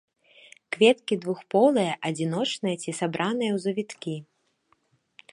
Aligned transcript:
Кветкі 0.75 1.17
двухполыя, 1.25 1.91
адзіночныя 2.09 2.75
ці 2.85 2.91
сабраныя 3.01 3.51
ў 3.53 3.59
завіткі. 3.67 4.15